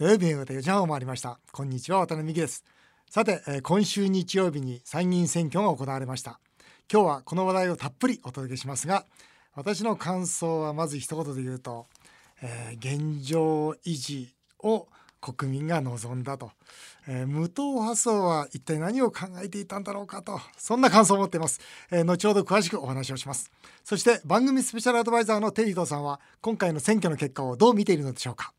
[0.00, 1.38] 土曜日夕方4時半を回りました。
[1.52, 2.64] こんにちは渡辺美希です。
[3.10, 6.40] さて、えー今週日曜日に参議院選挙が行われました。
[6.90, 9.04] 今日はこの話題をたっぷりお届けしますが
[9.54, 11.86] 私の感想はまず一言で言うと、
[12.40, 14.88] えー現状維持を
[15.20, 16.52] 国民が望んだと、
[17.06, 21.60] えー無党派層は一体何を考えていたんだろうかとそんな感想を持っています、
[21.90, 23.52] えー後ほど詳しくお話をします。
[23.84, 28.54] そして番組スペシャルアドバイザーのテリーさんは今回の選挙の結果をどう見ているのでしょうか。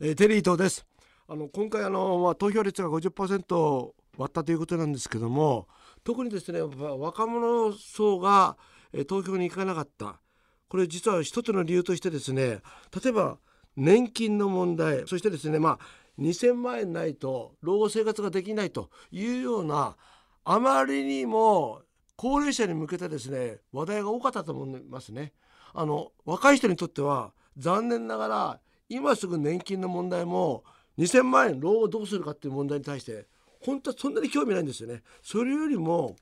[0.00, 0.84] えーテリー伊藤です
[1.28, 5.68] あの今回あの、まあ、投票率が50%割ったということなんですけども
[6.02, 8.56] 特にですね若者層が、
[8.92, 10.20] えー投票に行かなかった
[10.68, 12.60] これ実は一つの理由としてですね
[13.02, 13.38] 例えば
[13.76, 15.78] 年金の問題そしてですねまあ
[16.18, 19.96] 2000万円ないと老後生活ができないというような
[20.44, 21.82] あまりにも
[22.16, 25.32] 高齢者に向けてですね話題が多かったと思いますね。
[25.72, 30.64] あの若い人にとっては残念ながら今すぐ年金の問題も
[30.98, 33.26] 2000万円老後どうするかっていう問題に対して
[33.60, 35.02] 本当はそんなに興味ないんですよね。
[35.22, 36.16] それよりも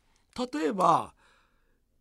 [0.52, 1.12] 例えば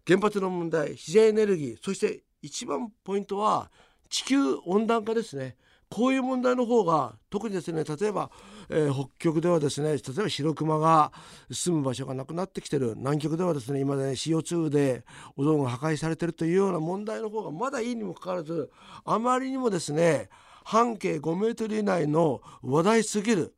[0.06, 3.72] 原発の問題自然エネルギーそして一番ポイントは
[4.10, 5.56] 地球温暖化ですね。
[5.90, 8.32] こういう問題の方が特にですね例えば、
[8.70, 11.12] えー北極ではですね例えば白熊が
[11.52, 15.04] 住む場所がなくなってきてる南極ではですね今ね CO2 で
[15.36, 18.72] オゾンが破壊されてるというような問題の方がまだいいにもかかわらず
[19.04, 20.30] あまりにもですね
[20.64, 23.54] 半径5メートル以内の話題すぎる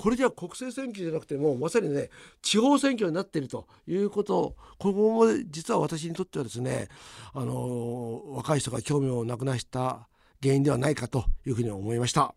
[0.00, 2.08] これじゃ国政選挙じゃなくてもうまさにね
[2.40, 6.88] 地方選挙になっているということここも実は私にとってはですね
[7.34, 10.08] あの若い人が興味をなくなした
[10.42, 12.34] 原因ではないかというふうに思いました。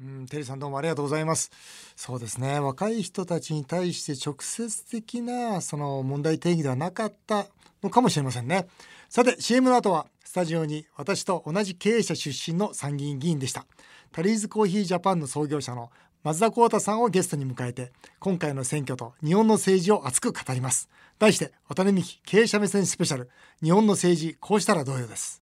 [0.00, 1.50] うん、テリーさんどうもありがとうございます。
[1.96, 2.60] そうですね。
[2.60, 7.46] 若い人たちに対して直接的なその問題定義ではなかった
[7.82, 8.68] のかもしれませんね。
[9.08, 13.64] さて CM の後はスタジオに私と同じ経営者出身の参議院議員でした。
[14.12, 15.90] タリーズコーヒージャパンの創業者の
[16.22, 20.90] 松田幸太さんをゲストに迎えて今回の選挙と日本の政治を熱く語ります。
[21.18, 23.30] 題して渡辺美希経営者目線スペシャル
[23.62, 25.42] 日本の政治こうしたらどうよです。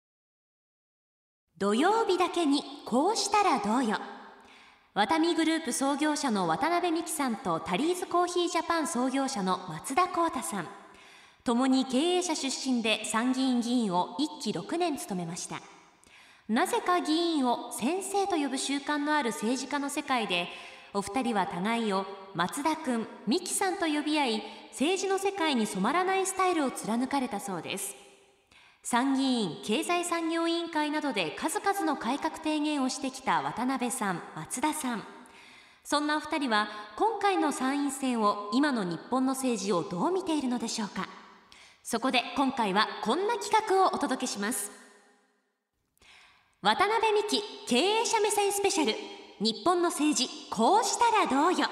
[1.58, 3.98] 土曜日だけにこうしたらどうよ
[4.94, 10.68] ワタミグループ創業者の渡辺美樹さんとタリーズコーヒージャパン創業者の松田幸太さん
[11.46, 15.62] 共に経営者出身で参議院議員を1期6年務めました。
[16.48, 20.48] なぜか議員を先生と呼ぶ習慣のある政治家の世界で
[20.92, 24.42] お二人は互いを松田君美樹さんと呼び合い
[24.72, 27.94] 政治の世界に染まらないスタイルを貫かれたそうです。
[28.82, 35.04] 参議院経済産業委員会などで数々の改革提言をしてきた渡辺さん松田さん。
[35.84, 41.08] そんなお二人は今回の参院選を今の日本の政治をどう見ているのでしょうか？
[41.88, 44.72] そこで今回はこんな企画をお届けします。
[46.60, 48.92] 渡辺美希経営者目線スペシャル
[49.38, 51.68] 日本の政治こうしたらどうよ。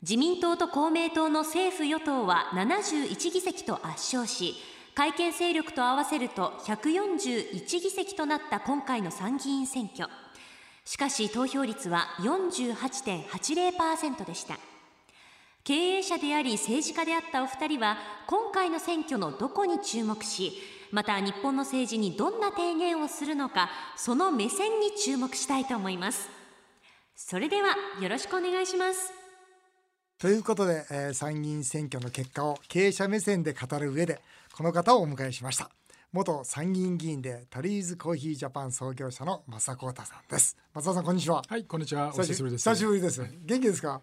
[0.00, 4.54] 自民党と公明党の政府与党は71議席と圧勝し
[4.94, 10.08] 改憲勢力と合わせると141議席となった今回の参議院選挙。
[10.86, 14.58] しかし投票率は48.80%でした。
[15.64, 20.52] 経営者であり政治家であったお二人は今回の選挙のどこに注目し
[20.90, 26.28] また日本の政治にどんな提言をするのかその目線に注目したいと思います。
[27.16, 29.10] それではよろしくお願いします。
[30.18, 34.20] ということで、えー参議院選挙の結果を経営者目線で語る上で
[34.54, 35.70] この方をお迎えしました。
[36.12, 40.56] 元参議院議員でタリーズコーヒージャパン創業者の正幸太さんです。
[40.74, 41.42] 松田さんこんにちは。
[41.48, 42.08] はい、こんにちは。
[42.08, 42.68] お久しぶりです。
[42.68, 43.22] 久しぶりです。
[43.46, 44.02] 元気ですか？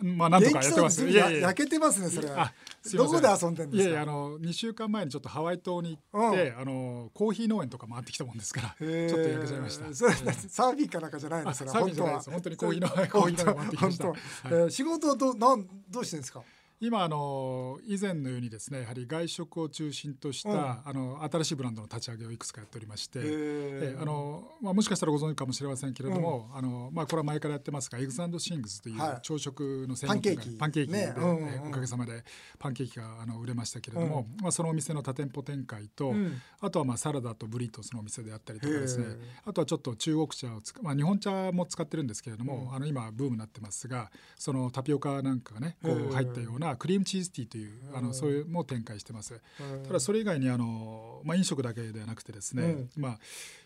[0.00, 1.04] まあ、なんとかやってます。
[1.06, 2.52] いや焼けてますねそれは。
[2.94, 3.90] どこで遊んでんですか？
[3.90, 8.68] いやいや、あの、二週間前にちょっとハワイ島に行って、あの、コーヒー農園とか回ってきたもんですから。
[8.78, 9.92] ちょっと焼けちゃいました。
[9.92, 11.50] それはサーフィンかなんかじゃないの？
[11.50, 12.30] あそれサーフィンじゃないです。
[12.30, 14.70] 本当にコーヒーのコーヒーの回ってきました。
[14.70, 16.42] 仕事はどうなんどうしてんですか？
[16.80, 20.58] 今、あの、以前のようにですね、やはり外食を中心とした、うん。
[20.58, 23.18] あの、新しいブランドの立ち上げをいくつかやっておりまして。
[23.18, 29.18] へえーあのまあ、もしかしたらご存知かもしれませんけれども、あのまあ、これは前からやってますがエグザンドシングスというはい。
[29.22, 30.58] 朝食の専門店がパンケーキ。
[30.58, 31.14] パンケーキで、ね。
[31.16, 32.22] うんうんおかげさまで
[32.58, 36.40] パンケーキがあの売れましたけれども、まあ、そのお店の多店舗展開と、うん。
[36.60, 39.06] あとはまあサラダとブリトースのお店であったりとかですね
[39.44, 48.04] あとはちょっと中国茶をまあ、日本茶も使ってるんですけれども、あの今ブームになってますがそのタピオカなんかがねこう入ったようななクリームチーズティーというあうん。
[48.06, 49.34] のそういうも展開してます。
[49.34, 52.90] うんただそれ以外にあの、まあ、飲食だけではなくてですね、うん。
[52.96, 53.18] まあ、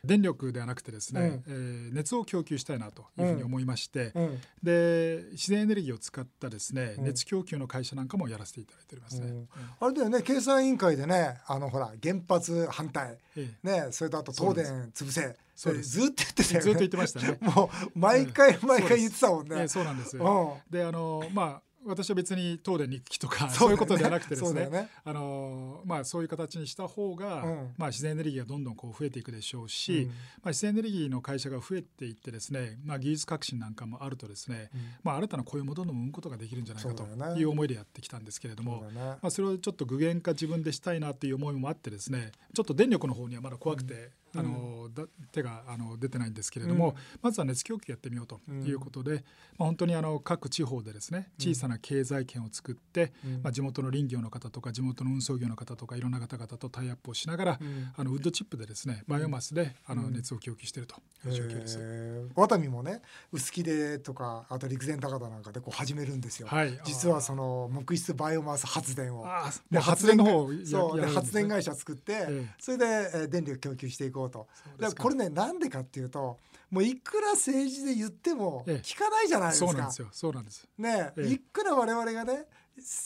[0.04, 1.44] 電力ではなくてですね、うん。
[1.46, 4.40] えー熱を供給したいなというふうに思いまして、うん。
[4.62, 7.04] で自然エネルギーを使ったですね、うん。
[7.04, 9.26] 熱供給の会社なんかもやらせていただいておりますね。
[9.26, 9.48] うん。
[9.80, 13.18] あれだよね経産委員会でねあのほら原発反対。
[13.36, 15.36] えねそれとあと東電潰せ。
[15.54, 15.90] そうです。
[15.90, 17.38] ずっと言ってたずっと言ってましたね。
[17.54, 19.56] もう毎回毎回言ってたもんね。
[19.58, 20.16] ええそうなんです。
[20.16, 20.52] うん。
[20.70, 24.68] であのまあ私は別に東電に行く気とかそうういうことではなくてですね。
[24.68, 24.88] ね。
[25.04, 27.74] あのまあそういう形にした方が、うん。
[27.78, 30.08] まあ自然エネルギーがどんどんこう増えていくでしょうし、うん。
[30.08, 30.14] ま
[30.46, 34.70] あ自然エネルギーの会社が増えていってですね、まあ技術革新なんかもあるとですね、
[35.02, 39.00] まあ新たな雇用もどんどん生むことができるんじゃないかという思いでやってきたんですけれども、ね。
[39.00, 46.94] まあそれをちょっと具現化自分でしたいなという思いもあってですね、ちょっと電力の方にはまだ怖くて、あのだ手があの出てないんですけれども、うん。
[47.22, 49.24] まずは熱供給やってみようということで、
[49.58, 53.42] まあ本当にあの各地方でですね小さな経済圏を作って、うん。
[53.42, 57.92] まあ地元の林業の方とか地元の運送業の方とかいろんな方々とタイアップをしながら、うん。
[57.96, 60.12] あのウッドチップでですねバイオマスであのうん。
[60.12, 60.96] 熱を供給していると
[61.28, 61.78] いう状況です。
[61.80, 62.28] へー。
[62.34, 63.00] ワタミもね
[63.32, 66.78] 臼杵でとかあと陸前高田なんかでこう始めるんですよ、はい。
[66.84, 69.24] 実はその木質バイオマス発電を
[69.70, 73.30] で発電の方そうで発電会社作って、ええそれで、えー。
[73.30, 74.46] 電力供給していこうと。
[74.54, 75.02] そうですか。
[75.02, 76.38] だからこれねなんでかっていうと
[76.70, 78.76] もういくら政治で言ってもええ。
[78.82, 79.70] 聞かないじゃないですか。
[79.70, 80.08] そうなんですよ。
[80.12, 80.68] そうなんです。
[80.78, 82.44] ねええいくら我々がね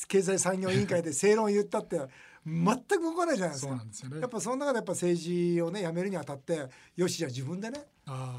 [0.08, 2.00] 経済産業委員会で正論を言ったって
[2.46, 3.84] 全く動かないじゃないですか。
[3.90, 4.20] すよね。
[4.20, 7.86] やっぱその中でやっぱ政治をねやめるにあたってよしじゃあ自分でね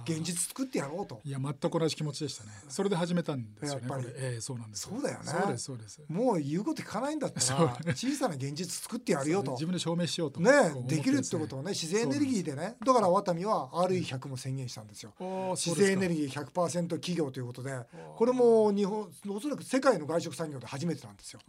[0.07, 1.21] 現実作ってやろうと。
[1.23, 2.51] いや全く同じ気持ちでしたね。
[2.69, 3.87] それで始めたんですよね。
[3.89, 4.07] やっぱり。
[4.15, 4.87] ええそうなんです。
[4.87, 5.25] そうだよね。
[5.25, 6.01] そうですそうです。
[6.07, 9.53] もう言うこと聞かないんだったら小さな現実作ってやるよと。
[9.53, 10.51] 自分で証明しようとね
[10.87, 12.75] できるってことをね自然エネルギーでね。
[12.85, 15.13] だからワタミは RE100 も宣言したんですよ。
[15.55, 17.75] 自然エネルギー100%企業ということで。
[18.15, 21.39] これも日本おそらく世界の外食産業で初めてなんですよ。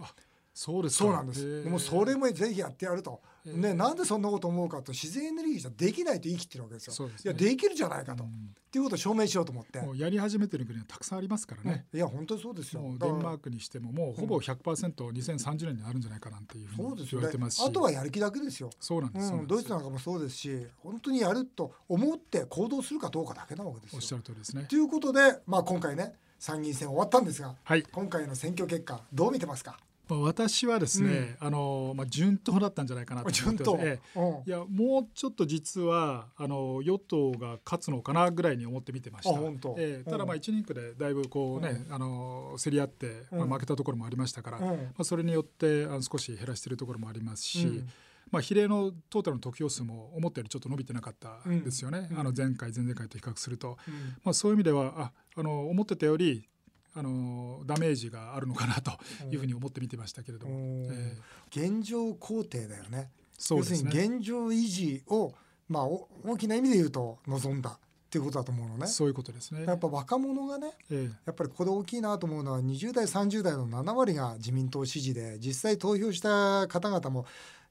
[0.56, 1.64] そうですかそうなんです。
[1.64, 3.20] でもそれもぜひやってやると。
[3.44, 7.08] ね、なんでそんなこと思うかと自然エネルギーじゃできないと言い切ってるわけですよ。
[7.08, 8.24] ねいやできるじゃないかと。
[8.24, 9.80] っうんていうことを証明しようと思って。
[9.96, 11.84] やり始めてる国はたくさんありますからね。
[11.92, 12.80] いや本当にそうですよ。
[12.98, 17.62] デンマークにしてももうほぼ100%、2030年になるんじゃないかなんていうふうに言われてますし。
[17.62, 18.70] あとはやる気だけですよ。
[18.80, 19.28] そうなんです。
[19.28, 23.98] そううん、ドイツなんかもそうですし本当にやると思って行動するかどうかだけなわけですよ。
[23.98, 24.74] おっしゃる通りですねと。
[24.74, 27.82] いうことで、まあ、今回ね参議院選終わったんですがはい。
[27.82, 29.78] 今回の選挙結果どう見てますか？
[30.08, 33.86] まあ私はですね、あのまあ順当だったんじゃないかなと思順当、ってます。
[33.86, 34.20] ええ。
[34.20, 34.24] う。
[34.24, 39.34] んいやもうちょっと実はあの与党が勝つのかなぐらいに思って見てました。
[39.34, 39.74] あ本当。
[39.78, 40.10] ええ。
[40.10, 43.52] ただまあ一人区でだいぶこうね、あの競り合って、まうん。
[43.52, 44.64] あ、負けたところもありましたから、うん。
[44.64, 47.88] まあ、それによってあの少し減らしているところもありますし、うん。
[48.30, 52.18] まあ、比例のトータルの得票数も思ったよりちょっと伸びてなかったんですよね、うん。
[52.18, 53.94] あの前回前々回と比較すると、うん。
[54.24, 56.48] まあ、そういう意味ではああの思ってたより
[56.96, 58.90] あのダメージがあるのかなと
[59.30, 60.84] いうふうに思って見てましたけれども、うん。
[60.86, 61.16] え
[61.54, 61.66] え。
[61.66, 63.10] 現状肯定だよね。
[63.38, 63.90] そうですね。
[63.90, 65.34] 要するに現状維持を、
[65.68, 67.78] まあ、お大きな意味で言うと望んだっ
[68.08, 68.86] ていうことだと思うのね。
[68.86, 69.66] そういうことですね。
[69.66, 71.14] やっぱ若者がねええ。
[71.26, 77.26] やっぱりここで大きいなと思うのは20代30代の7割が自民党支持で実際投票した方々も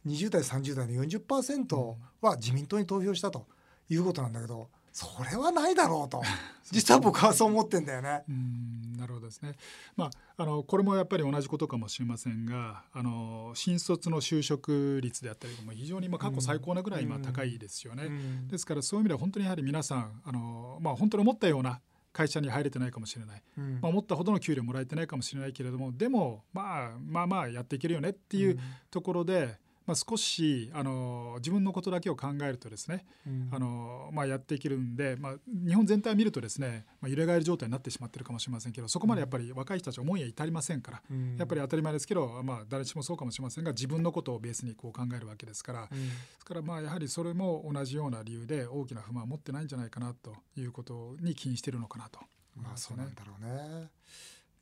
[0.06, 3.48] 20代30代の40%は自民党に投票したと
[3.90, 6.24] いうことなんだけどそれはないだろうと
[6.72, 8.24] 実は僕はそう思ってんだよね。
[8.30, 9.58] うんなるほどですね。
[9.98, 18.06] まああのこれもやっぱり同じことかもしれませんが、あの新卒の就職率であったりも非常に今過去最高なぐらい今高いですよね。
[18.06, 21.82] うんですからそういう意味では本当にやはり皆さんあのまあ本当に思ったような
[22.14, 28.58] 会社に入れてないかもしれない、うんまあ、思ったほどの給料もらえてないかもしれないけれどもでもまあまあまあやっていけるよねっていう
[28.90, 35.34] ところで、まあ、少しあの自分のことだけを考えるとですねうんあの、まあ、やっていけるんで、まあ、
[35.68, 52.20] 日本全体を見るとですね、まあ、揺れ返り状態になってしまってるかもしれませんけどそこまでやっぱり若い人たちは思いや至りませんから、うんやっぱり当たり前ですけど、まあ、誰しもそうかもしれませんが自分のことをベースにこう考えるわけですから、うんですからまあやはりそれも同じような理由で大きな不満を持ってないんじゃないかなということに起因しているのかなと
[52.56, 53.14] 思いまあそうなん。
[53.14, 53.90] だろうね。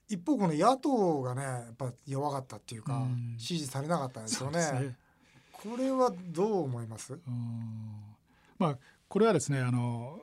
[0.09, 4.95] 一方この野党がねやっぱ弱かったっていうか、うん支持されなかったんですよね。
[5.53, 7.13] これはどう思います？
[7.13, 7.19] うん。
[8.59, 10.19] まあこれはですねあの、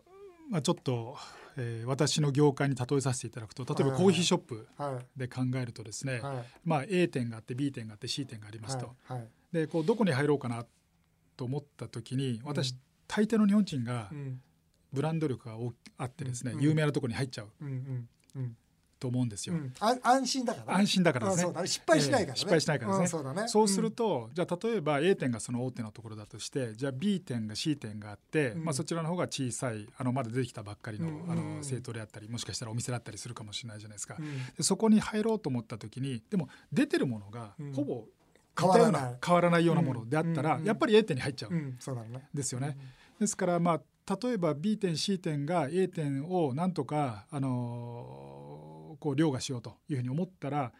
[0.50, 1.16] まあ、ちょっと、
[1.56, 5.18] えー私の業界に例えさせていただくと例えばコーヒーショップはい。
[5.18, 6.44] で考えるとですね、はい。
[6.64, 9.18] まあ、A 店があって B 店があって C 店がありますと、はい。
[9.18, 9.28] はい。
[9.52, 10.64] でこうどこに入ろうかな
[11.36, 12.78] と思った時に私、うん。
[13.08, 14.40] 大抵の日本人がうん。
[14.92, 15.56] ブランド力が
[15.98, 16.60] あってですね、うん。
[16.60, 17.48] 有名なところに入っちゃう。
[17.60, 18.56] うんうんうん
[19.00, 19.56] と思うんですよ。
[20.02, 20.80] 安心だからね。
[20.80, 21.52] 安心だからですね。
[21.66, 23.22] 失敗しないから失敗しないからですね。
[23.22, 28.64] うんそうすると、じゃあ例えば A 店がその大手のところだとしてじゃあ B 店が C 店があって、うん。
[28.64, 31.30] まあ、そちらの方が小さいあのまだ出てきたばっかりの,、うん。
[31.30, 34.16] あの政党であったりもしかしたらお店だったりするかもしれないじゃないですか。
[34.18, 34.26] うん。
[34.56, 37.72] でそこに入ろうと思った時にでも出てるものがうん。
[37.72, 38.04] ほぼ
[38.58, 39.16] 変わらない。
[39.24, 40.64] 変わらないようなものであったら、うん。
[40.64, 41.76] やっぱり A 店に入っちゃううん。
[42.34, 42.76] ですよね。
[43.18, 43.80] ですからまあ
[44.22, 50.72] 例えば B 店 C 店が A 店をなんとか、あのーこう凌駕しようというふうに思ったら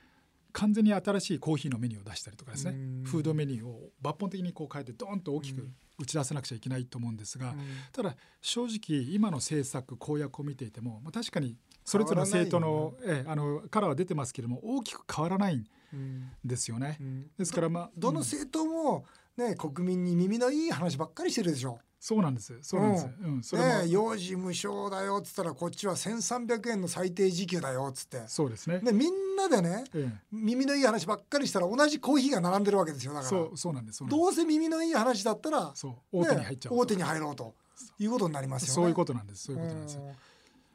[0.52, 3.04] 完全に新しいコーヒーのメニューを出したりとかですねうん。
[3.04, 5.74] フードメニューを抜本的にこう変えてドーンと大きくうん。
[5.98, 7.56] 打ち出さなくちゃいけないと思うんですが、うん。
[7.92, 16.30] ただ正直今の政策公約を見ていても、まあ、確かにそれぞれの政党の,、ええあのカラーは出てますけれども大きく変わらないんうん。
[16.44, 16.96] ですよね。
[17.00, 17.30] うん。
[17.38, 19.04] ですからまあうんどの政党も
[19.36, 21.78] ね国民に耳のいい話ばっかりしてるでしょ。
[22.00, 23.08] そうなんですそうなんです。
[23.22, 28.22] うん、それも、ね幼児無償だよっつったらこっちは1,300円の最低時給だよっつって。
[28.26, 28.78] そうですね。
[28.78, 34.02] でみんなでねええ耳のいい話ばっかりしたら同じコーヒーが並んでるわけですよだからそうそうなんです。
[34.08, 37.54] どうせ耳のいい話だったらそう大手に入っちゃう、ね大手に入ろうと
[37.98, 38.74] いうことになりますよね。
[38.76, 40.02] そういうことなんですそういうことなんですよ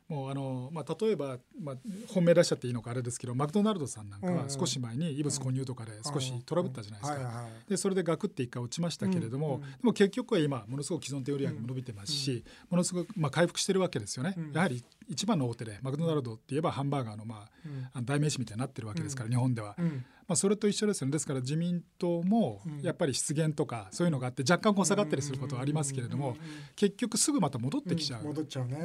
[0.07, 1.75] もうあの、まあ、例えば、まあ、
[2.07, 7.47] 本命出しちゃっていいのかあれですけどマクドナルドさんなんかは少し前に異物混入とかで少しトラブったじゃないですか。
[7.67, 14.51] でそれでガクって一回落ちましたけれども、でも結局は今ものすごく既存店売り上げも伸びてますし、ものすごく、まあ、回復してるわけですよね、うん。
[14.51, 17.47] やはり一番の大手でマクドナルドって言えばハンバーガーの,、ま
[17.93, 19.31] あ、代名詞みたいになってるわけですから、うん。
[19.31, 21.11] 日本では、うんまあ、それと一緒ですよね。
[21.11, 22.81] ですから自民党もうん。
[22.81, 26.37] やっぱり失言とかそういうのがあって若干こう下がったりすることはありますけれども、
[26.75, 28.23] 結局すぐまた戻ってきちゃう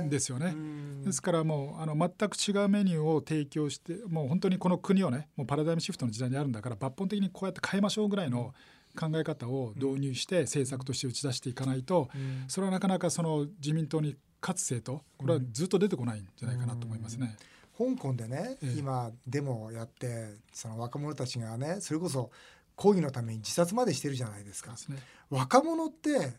[0.02, 0.52] んですよね。
[0.54, 1.04] うん。
[1.04, 8.54] ですからもうあの全く違うメニューを提供してもう本当にこの国をねもうパラダイムシフトの時代にあるんだから抜本的にこうやって変えましょうぐらいの
[8.99, 12.44] 考え方を導入して政策として打ち出していかないとうん。
[12.49, 17.37] それはなかなかその自民党に勝つ政党これはずっと出てこないんじゃないかなと思いますね。
[17.80, 18.78] 香港でね、ええ。
[18.78, 22.30] 今デモをやってその若者たちがねそれこそ
[22.76, 24.72] 抗議のために自殺までしてるじゃないですか。
[24.72, 24.99] ですね。
[25.30, 26.34] 若者って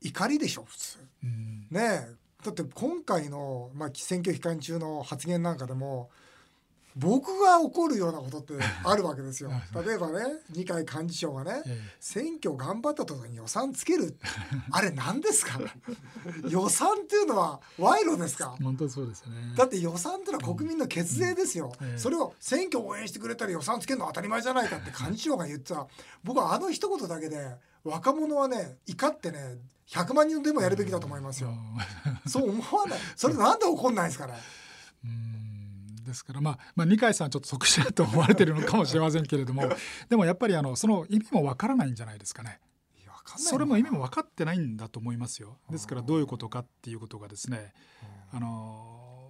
[0.00, 0.98] 怒りでしょ普通。
[1.22, 1.66] うん。
[1.70, 1.80] ね
[2.10, 2.44] え。
[2.44, 6.10] だって今回の、まあ、選挙期間中の発言なんかでも
[6.96, 8.54] 僕が怒るようなことって
[8.84, 9.50] あるわけですよ。
[9.86, 14.16] 例えばね二階幹事長がねえ選挙頑張った時に予算つける。
[14.72, 15.60] あれ何ですか？
[16.48, 18.56] 予算っていうのは賄賂ですか？
[18.60, 19.54] え本当にそうですよね。
[19.56, 25.86] だって予算ってのは国民の血税ですよ、それを選挙を応援してくれたら予算つけるのは当たり前じゃないかって幹事長が言ってた。
[26.24, 27.54] 僕はあの一言だけで
[27.84, 31.52] 若者はね怒ってね100万人でもやるべきだと思いますよ、
[32.26, 32.98] そう思わない。
[33.16, 34.34] それなんで怒んないんですかね？
[34.34, 34.40] うん
[36.10, 39.62] ですから、まあ、 まあ二階さんはちょっと即死だと思われてるのかもしれませんけれども
[40.08, 42.60] でもやっぱりあのその意味もわからないんじゃないですかね。
[43.36, 45.58] それも意味も分かってないんだと思いますよ。
[45.70, 47.72] ですからどういうことかっていうことがですね、
[48.32, 49.28] あの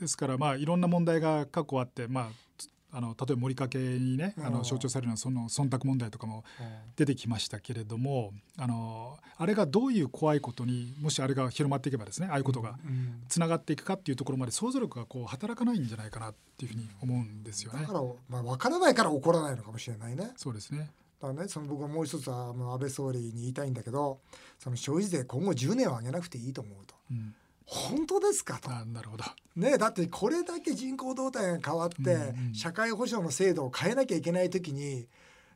[0.00, 2.51] ですからまあいろんな問題が過去あって、まあつ
[2.92, 4.52] あの例えば森かけにねあうん。
[4.54, 6.66] の象徴されるようなその忖度問題とかもうん。
[6.96, 13.22] 出てきましたけれどもあのあれがどういう怖いことにもしあれが広まっていけばですねああいうことがうん。
[13.28, 17.80] つながっていくかっていうところまで想像力がこう働かないんじゃないかなっていうふうに思うんですよね。
[17.82, 17.94] だか。
[17.94, 20.32] ら、まあ、分からないから怒らないのかもしれないね。
[20.36, 20.90] そうですね。
[21.20, 24.18] だからねその僕はもう一つはあの安倍総理に言いたいんだけど
[24.58, 26.94] その消費税今後10年は上げなくていいと思うと。
[27.10, 27.34] うん、
[27.64, 28.70] 本当ですかと。
[28.70, 29.24] あなるほど。
[29.56, 32.54] ねだってこれだけ人口動態が変わって、うんうん。
[32.54, 35.06] 社会保障の制度を変えなきゃいけない時に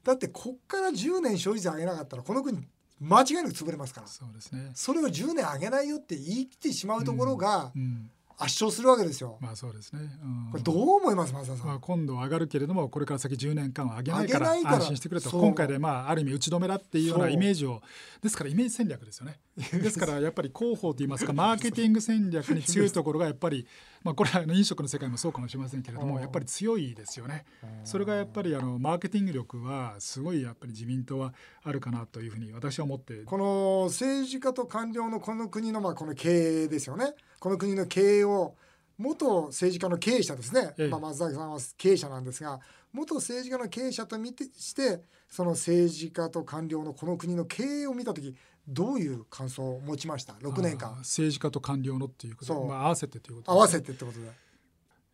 [0.05, 2.59] だってこっから10年消費税上げなかったらこの国
[3.01, 4.07] 間違いなく潰れますから。
[4.07, 4.71] そうですね。
[4.75, 9.39] それを10年上げないよって言い切ってしまうところがうん、圧勝するわけですよ。
[9.41, 10.01] まあそうですね。
[10.23, 10.51] うん。
[10.51, 14.53] これどう思います増田さん、まあ、今度は上がるけれどもこれから先10年間は上げないから。
[14.53, 15.31] 安心してくれと。
[15.31, 17.81] 今回でまあある意味打ち止めだっていうようなイメージを
[18.23, 19.39] ですからイメージ戦略ですよね。
[19.57, 23.67] ですからやっぱり広報といいますかマーケティング戦略に強いところがやっぱり
[24.03, 26.09] まあこれはあの飲食の世界もそうかもしれませんけれどうん。
[26.11, 27.45] もやっぱり強いですよね。
[27.85, 33.19] それがやっぱりあのマーケティング力はすごいやっぱり自民党はあるかなというふうに私は思って。
[33.25, 37.15] この政治家と官僚のこの国のまあこの経営ですよね。
[37.39, 38.55] この国の経営を
[38.99, 40.89] 元政治家の経営者ですね、ええ。
[40.89, 42.61] まあ、松崎さんは経営者なんですが
[42.93, 48.35] 元政治家の経営者と見てしてその政治家と官僚のこの国の経営を見た時
[48.69, 50.97] どういう感想を持ちました？6年間。
[50.99, 54.27] 政治家と官僚のっていうことまあ、合わせてということ合わせてってことで。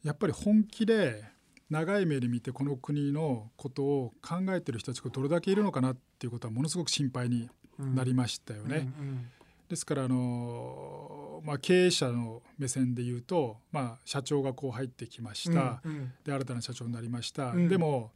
[0.04, 1.22] やっぱり本気で
[1.70, 8.92] 長い目で見てこの国のことを考えてる人たちがどれだけいるのかなっていうことはものすごく心配になりましたよね。
[8.98, 9.30] うん
[9.72, 16.12] ですからあの、まあ、経営者の目線で言うと、まあ、社長がこう入ってきました、うんうん。
[16.24, 17.68] で新たな社長になりました、うん。
[17.70, 18.10] でも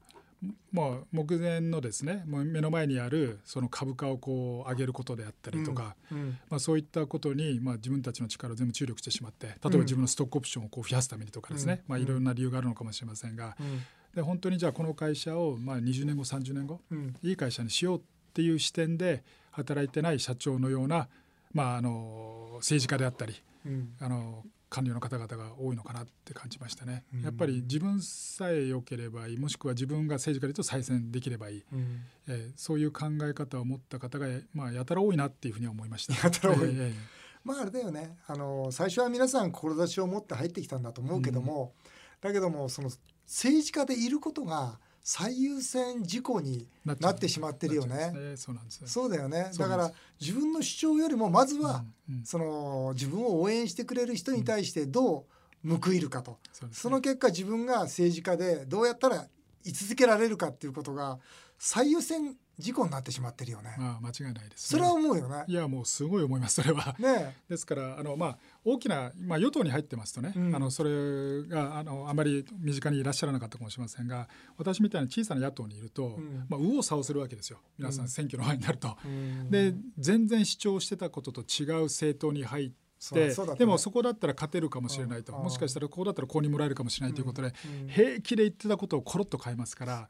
[0.70, 11.92] もう目前のですねもう目の前にあるその株価をこう上げることであったりとか、うんまあ、そういったことに、まあ、自分たちの力を全部注力してしまって例えば自分のストックオプションをこう増やすためにとかですね、うん。
[11.92, 13.82] まあ、いろんな理由があるのかもしれませんが、うん。
[14.14, 17.14] で本当にじゃあこの会社をまあ20年後30年後うん。
[17.22, 18.02] いい会社にしようっ
[18.34, 21.08] ていう視点で働いてない社長のような、
[21.54, 23.94] まあ、あの政治家であったりうん。
[24.00, 27.04] あの官僚の方々が多いのかなって感じましたね。
[27.14, 27.22] うん。
[27.22, 32.02] やっぱり自分さえ良ければいいもしくは自分が政治家でと再選できればいい、うん。
[32.28, 36.14] えーそういう考え方を持った方が、まあ、やたら多いなっていうふうには思いました。
[36.14, 36.68] やたら多い。
[36.70, 38.16] えええまああれだよね。
[38.26, 41.74] あの最初は皆さん志を持って入ってきたんだと思うけども、
[42.20, 42.90] だけどもその
[43.24, 48.12] 政治家でいることが最優先事項にえなってしまってるよね。
[48.34, 48.88] そうなんですね。
[48.88, 49.52] そうだよね。
[49.56, 52.24] だから自分の主張よりもまずは、うんうん。
[52.24, 55.26] その自分を応援してくれる人に対してど
[55.64, 56.38] う報いるかと、
[56.72, 59.28] その結果自分が政治家でどうやったら
[59.64, 61.20] 居続けられるかっていうことが
[61.58, 63.74] 最優先事項になってしまってるよね。
[63.78, 65.44] まあ間違いないです、それは思うよね。
[65.46, 66.96] いやもうすごい思いますそれは。
[66.98, 78.96] ねですからあの、まあ、大きな、まあ、与党に入ってますとね、うんあのそれがあのあまり身近にいらっしゃらなかったかもしれませんが私みたいな小さな野党にいると、んまあ、右往左往するわけですよ皆さうんん選挙の前になると。
[79.04, 83.58] うんで全然主張してたことと違う政党に入ってそうそうだったね。
[83.60, 85.34] でもそこだったら勝てるかもしれないと。
[85.34, 85.42] うん。
[85.44, 87.88] もしかしたらこうだったらこうにもらえるかもしれないということで、うん。
[87.88, 90.08] 平気で言ってたことをコロッと変えますから、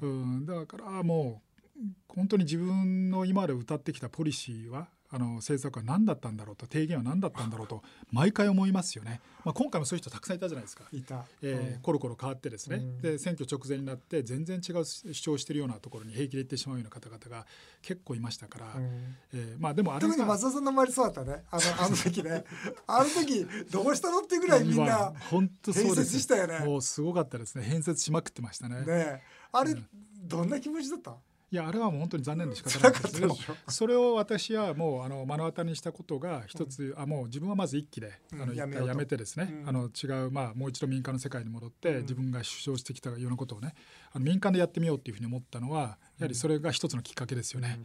[0.00, 1.42] うん、だからも
[1.76, 9.20] う本当に自分の今まで歌ってきたポリシーはあの政策は何だったんだろうと提言は何だったんだろうと毎回思いますよね。
[9.44, 10.84] まあ、今回もそういう人たくさんいたじゃないですか。
[10.92, 11.24] いた。
[11.42, 17.46] えーコロコロ変わってですね、うんで選挙直前になって全然違う主張をしているようなところに平気で行ってしまうような方々が
[17.82, 21.42] 結構いましたから、うんえーまあでもあれ特にが松田さんの周りそうだったね。
[21.50, 22.44] あのあの時ね。
[22.86, 26.60] あの時どうしたのってぐらいみんなまあ本当そう変でしたよね。
[26.64, 28.76] もうすごかったですね編説しまくってましたね。
[28.80, 29.20] ねえ
[29.52, 29.86] あれうん
[30.22, 31.16] どんな気持ちだった？
[31.52, 33.70] いやあれはもう本当に残念で仕方ないですでも辛かったでしょ？
[33.72, 38.42] それを私はもうあの目の当たりにしたことが一つ、あもう自分はまず一期で、うん。
[38.42, 39.68] あの一やめてですね、うん。
[39.68, 42.02] あの違うまあもう一度民間の世界に戻って、うん。
[42.02, 43.74] 自分が主張してきたようなことをね
[44.12, 47.80] あの民間でやってみようっていうふうに思ったのはやはりそれが一つのきっかけですよね。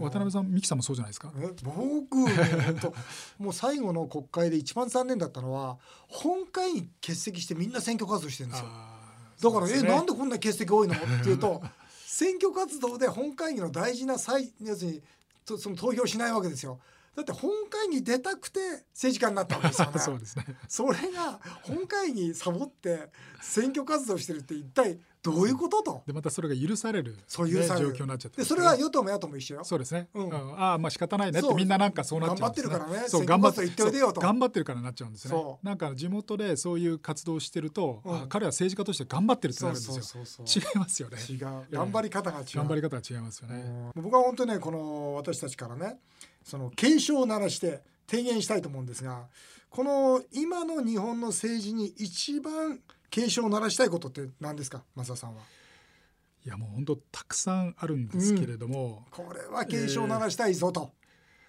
[0.00, 1.32] 渡辺さん、三木さんもそうじゃないですか？
[1.38, 2.26] え僕も
[3.38, 8.66] もう最後の国会で一番残念だったのは本会議欠席してみんな選挙活動してるんですよ。
[9.42, 9.82] だから、ね。
[9.82, 10.94] なんでこんな欠席多いの？
[10.94, 11.62] っていうと
[12.16, 15.02] 選挙活動で本会議の大事な際要するに
[15.44, 16.78] その投票しないわけですよ。
[17.16, 18.60] だって本会議出たくて
[18.92, 19.98] 政治家になったわけですよね。
[19.98, 20.44] そうですね。
[20.68, 26.02] それが本会議サボって選挙活動してるって一体どういうことと。
[26.06, 29.64] でまたそれが許される,、そう許される状況になっちゃってねそれは与党も野党も一緒よ。
[29.64, 30.08] そうですね。
[30.12, 35.58] ううんん、ああまあ仕方ないねってみんななんかそうなっちゃうんです、頑張ってるからねそう頑張って活動行っておいでよと頑張ってるからなっちゃうんですねそ。
[35.62, 39.94] なんか地元でそういう活動をしてると、うんあ彼は政治家として頑張ってるってなるんですよ。
[39.94, 40.62] そうそうそう。
[40.62, 41.16] 違いますよね。
[41.18, 41.38] 違う
[41.70, 42.46] 頑張り方が違う。
[42.56, 43.92] 頑張り方が違いますよね。
[43.94, 45.98] うん僕は本当にねこの私たちからね
[46.46, 49.26] その警鐘を鳴らして提言したいと思うんですが
[49.68, 52.78] この今の日本の政治に一番
[53.10, 54.84] 警鐘を鳴らしたいことって何ですか？
[54.94, 55.42] 増田さんは。
[56.44, 60.92] いやもう本当たくさんあるんですけれども、これは警鐘を鳴らしたいぞと。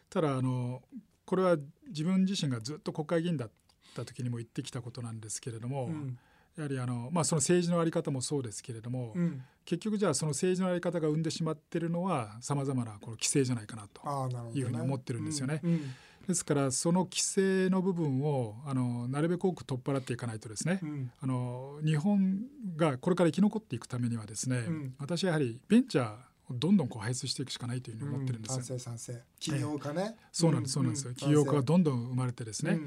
[0.10, 0.82] ただあの
[1.26, 1.58] これは
[1.88, 3.52] 自分自身がずっと国会議員だっ
[3.96, 6.18] た時にも言ってきたことなんですけれども、うん
[6.58, 14.02] やはりあのまあその政治のあり方もそうですけれども、うん、結局じゃあその政治のあり方が生んでしまってるのはさまざまなこの規制じゃないかなと。
[14.04, 15.62] ああなるほど、ね、いうふうに思ってるんですよね。
[15.64, 15.96] うんうん。
[16.28, 21.12] ですからその規制の部分をあのなるべく多く取っ払っていかないとですね、うん。
[21.22, 22.40] あの日本
[22.76, 24.96] がこれから生き残っていくためにはですね、うん。
[25.00, 26.14] 私はやはりベンチャー
[26.50, 28.64] をどんどんこう輩出していくしかないというふうに思ってるんですよ。
[28.64, 29.22] 賛成賛成。
[29.40, 31.14] 起業家ね、そうなんです、そうなんですよ。
[31.14, 32.80] 起業家がんどんどん生まれてですね、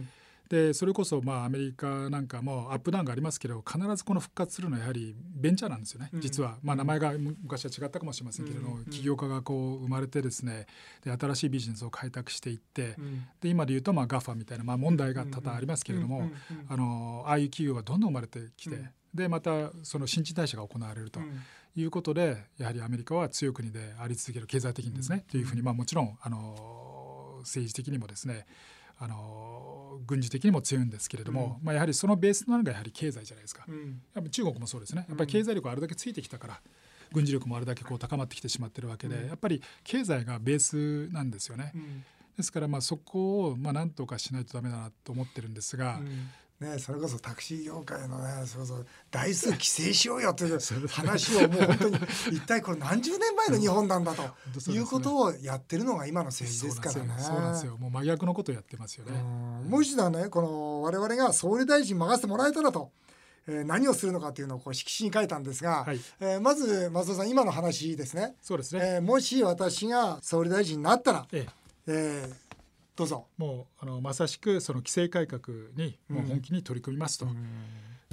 [0.51, 6.21] でそれこそまあアメリカなんかもアップダウンがありますけど必ずこの復活するのはやはりベンチャーなんですよね、うん。
[6.21, 10.67] 実は、まあ、名前がむ昔は違ったかもしれませんけれども、うん起業家がこう生まれてですね
[11.05, 13.25] で新しいビジネスを開拓していって、うん。
[13.41, 16.29] で今で言うとまあ GAFA みたいな、まあ、問題が多々ありますけれども、
[16.69, 18.89] あのああいう企業がどんどん生まれてきて、うん。
[19.15, 21.21] でまたその新陳代謝が行われると
[21.77, 28.47] いうことで、やはりアメリカは強い国であり続ける経済的にですね、というふうに、まあ、もちろんあの政治的にもですね
[29.03, 33.65] あの軍事的にも強いんですけれども、まあ、やはりそのベースとなるのがやはり経済じゃないですか。
[33.67, 34.03] うん。
[34.15, 35.07] やっぱ中国もそうですね。
[35.09, 36.61] やっぱり経済力があれだけついてきたから、
[37.13, 39.29] 軍事力もあれだけこう高まってきてしまってるわけで、うん。
[39.29, 41.73] やっぱり経済がベースなんですよね。
[41.75, 42.05] うん。
[42.37, 46.01] ですからまあそこをまあ何とかしないとダメだなと思ってるんですが、
[46.61, 51.97] ね、それこそタクシー業界のねそうそう台数規制しようよという 話をもう本当に
[52.33, 57.15] 一体これ何十年前の日本なんだということをやってるのが今の政治ですからね。
[57.19, 57.79] そうなんですよ。
[57.79, 59.13] もう真逆のことをやってますよね。
[59.65, 59.71] うん。
[59.71, 62.91] もう一度ねこの我々が総理大臣任せてもらえたらと、
[63.47, 66.01] えー何をするのかというのをこう色紙に書いたんですが、はい。
[66.21, 68.37] えーまず松尾さん今の話ですね。
[68.43, 71.53] そうですね、えーもし私が総理大臣になったら、ええ。
[71.87, 72.35] えー
[73.01, 73.27] どうぞ。
[73.39, 75.41] もうあのまさしくその規制改革
[75.75, 77.27] にもう本気に取り組みますと、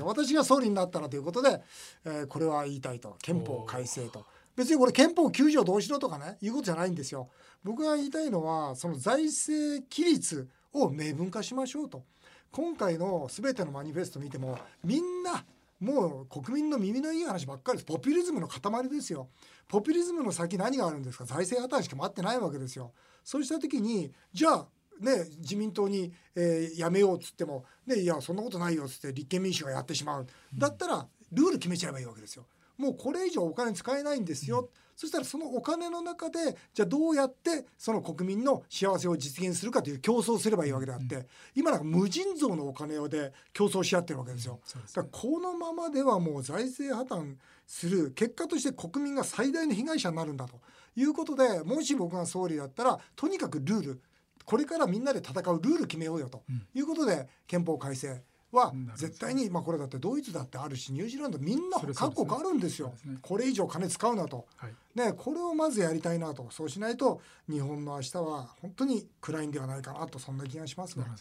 [0.02, 1.62] 私が総理になったらということで、
[2.06, 3.18] えーこれは言いたいと。
[3.22, 4.26] 憲法改正と。
[4.56, 7.28] 別にこれ憲法9条どうしろとかねいうことじゃないんですよ。
[7.66, 12.04] 僕が言いたいのはその財政規律を明文化しましょうと。
[12.52, 15.44] 今回の全てのマニフェスト見てもみんな
[15.82, 17.86] もう国民の耳のいい話ばっかりです。
[17.86, 19.28] ポピュリズムの塊ですよ。
[19.68, 21.26] ポピュリズムの先何があるんですか？
[21.26, 22.94] 財政破綻しか待ってないわけですよ。
[23.24, 24.68] そうした時にじゃあ
[25.00, 30.28] ね、自民党に、えーやめようっつっても、ね、いやそんなことないよっつって立憲民主がやってしまう。
[30.56, 32.46] だったらルール決めちゃえばいいわけですよ。
[32.78, 44.60] もうこれ以上お金使えないんですよ、そしたらそのお金の中でじゃあどうやってその国民の幸せを実現するかという競争をすればいいわけであって、今なんか無尽蔵のお金をで競争し合ってるわけですよ。
[44.64, 45.04] そうですね。
[45.04, 48.12] だからこのままではもう財政破綻する。
[48.12, 50.60] 結果として国民が最大の被害者になるんだと
[50.96, 54.02] いうことでもし僕が総理だったらとにかくルール
[54.46, 62.94] これからみんなで戦うルール決めようよということで憲法改正は絶対にまあこれだってドイツだってあるしニュージーランドみんな各国あるんですよ。
[63.22, 64.46] これ以上金使うなと。
[64.56, 64.74] はい。
[64.96, 66.48] ね、これをまずやりたいなと。
[66.50, 71.06] そうしないと日本の明日は本当に暗いんではないかなとそんな気がしますが。
[71.06, 71.12] ね。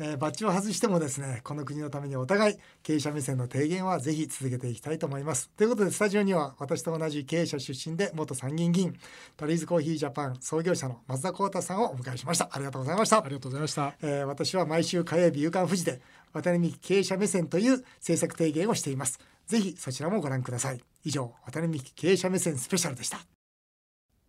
[0.00, 5.48] えーバッジを外してもですねこの国のためにお互い経営者目線の提言はぜひ続けていきたいと思います。
[5.56, 8.96] ということでスタジオには私と同じ経営者出身で元参議院議員
[9.36, 12.48] タリーズコーヒージャパン創業者の松田幸太さんをお迎えしました。
[12.52, 13.24] ありがとうございました。
[13.24, 13.94] ありがとうございました。
[14.02, 16.00] えー私は毎週火曜日夕刊富士で
[16.32, 19.18] 渡辺美希経営者目線という政策提言をしています。
[19.46, 20.80] ぜひそちらもご覧ください。
[21.04, 23.20] 以上渡辺美希経営者目線スペシャルでした。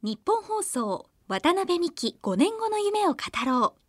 [0.02, 3.80] 日本放送渡辺美希5年後の夢を語ろう。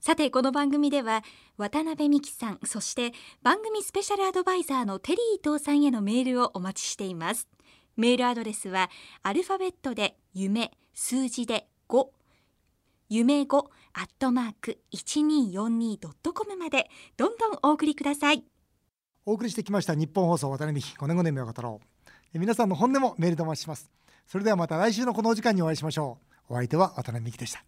[0.00, 1.24] さてこの番組では
[1.56, 7.48] 渡辺美希さんそして番組スペシャルアドバイザーのテリー伊藤さんへのメールをお待ちしています。
[7.96, 8.90] メールアドレスは
[9.24, 12.06] アルファベットで夢数字で5
[13.08, 13.56] 夢5
[13.94, 18.44] アットマーク 1242.com までどんどんお送りください。
[19.24, 21.86] お送りしてきました日本放送渡辺美希5年5年目を語ろう。
[22.34, 23.90] え皆さんの本音もメールでお待ちします。
[24.26, 26.18] それではまた来週のこのお時間にお会いしましょ
[26.48, 26.54] う。
[26.54, 27.64] お相手は渡辺美希でした。